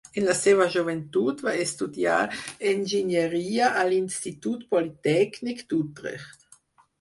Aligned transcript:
En 0.19 0.23
la 0.27 0.33
seva 0.37 0.65
joventut 0.75 1.43
va 1.47 1.51
estudiar 1.65 2.15
enginyeria 2.69 3.69
a 3.83 3.85
l'Institut 3.91 4.65
Politècnic 4.73 5.63
d'Utrecht. 5.75 6.51